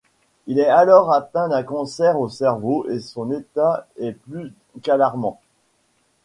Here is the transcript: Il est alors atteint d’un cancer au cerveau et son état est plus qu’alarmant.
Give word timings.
Il 0.47 0.57
est 0.57 0.65
alors 0.67 1.13
atteint 1.13 1.47
d’un 1.49 1.61
cancer 1.61 2.19
au 2.19 2.27
cerveau 2.27 2.89
et 2.89 2.99
son 2.99 3.31
état 3.31 3.87
est 3.97 4.13
plus 4.13 4.51
qu’alarmant. 4.81 5.39